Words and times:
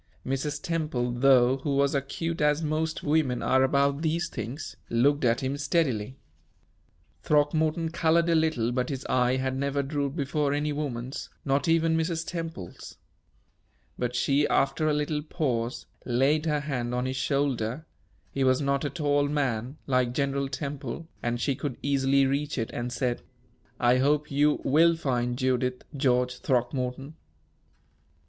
Mrs. 0.25 0.59
Temple, 0.63 1.11
though, 1.11 1.57
who 1.57 1.75
was 1.75 1.93
acute 1.93 2.41
as 2.41 2.63
most 2.63 3.03
women 3.03 3.43
are 3.43 3.61
about 3.61 4.01
these 4.01 4.29
things, 4.29 4.75
looked 4.89 5.23
at 5.23 5.41
him 5.43 5.57
steadily. 5.57 6.17
Throckmorton 7.21 7.89
colored 7.89 8.27
a 8.27 8.33
little, 8.33 8.71
but 8.71 8.89
his 8.89 9.05
eye 9.05 9.35
had 9.35 9.55
never 9.55 9.83
drooped 9.83 10.15
before 10.15 10.53
any 10.55 10.73
woman's, 10.73 11.29
not 11.45 11.67
even 11.67 11.95
Mrs. 11.95 12.25
Temple's. 12.25 12.97
But 13.95 14.15
she, 14.15 14.47
after 14.47 14.87
a 14.89 14.93
little 14.95 15.21
pause, 15.21 15.85
laid 16.03 16.47
her 16.47 16.61
hand 16.61 16.95
on 16.95 17.05
his 17.05 17.15
shoulder 17.15 17.85
he 18.31 18.43
was 18.43 18.59
not 18.59 18.83
a 18.83 18.89
tall 18.89 19.27
man, 19.27 19.77
like 19.85 20.13
General 20.13 20.49
Temple, 20.49 21.07
and 21.21 21.39
she 21.39 21.53
could 21.53 21.77
easily 21.83 22.25
reach 22.25 22.57
it 22.57 22.71
and 22.73 22.91
said: 22.91 23.21
"I 23.79 23.97
hope 23.99 24.31
you 24.31 24.61
will 24.63 24.95
find 24.95 25.37
Judith, 25.37 25.83
George 25.95 26.39
Throckmorton." 26.39 27.13